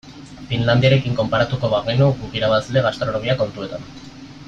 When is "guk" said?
2.23-2.35